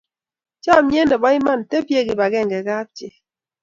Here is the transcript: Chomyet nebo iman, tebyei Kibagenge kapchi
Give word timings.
Chomyet 0.63 1.07
nebo 1.09 1.27
iman, 1.37 1.59
tebyei 1.69 2.07
Kibagenge 2.07 2.57
kapchi 2.67 3.07